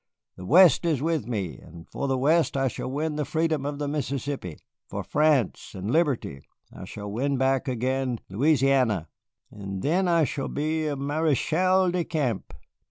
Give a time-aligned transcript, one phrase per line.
[0.35, 3.77] The West is with me, and for the West I shall win the freedom of
[3.77, 4.57] the Mississippi.
[4.89, 6.39] For France and Liberty
[6.75, 9.09] I shall win back again Louisiana,
[9.51, 12.51] and then I shall be a Maréchal de Camp."